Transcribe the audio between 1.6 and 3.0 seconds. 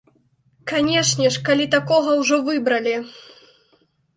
такога ўжо выбралі.